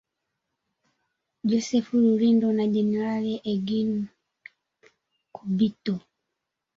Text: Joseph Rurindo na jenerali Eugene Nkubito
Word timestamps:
Joseph 1.49 1.89
Rurindo 2.03 2.47
na 2.53 2.65
jenerali 2.73 3.33
Eugene 3.51 3.99
Nkubito 5.29 5.95